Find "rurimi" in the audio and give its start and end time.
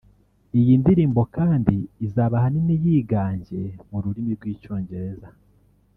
4.03-4.31